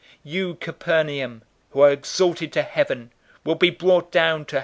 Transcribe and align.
010:015 0.01 0.07
You, 0.33 0.55
Capernaum, 0.55 1.43
who 1.69 1.81
are 1.81 1.91
exalted 1.91 2.51
to 2.53 2.63
heaven, 2.63 3.11
will 3.43 3.53
be 3.53 3.69
brought 3.69 4.11
down 4.11 4.45
to 4.45 4.55
Hades. 4.55 4.59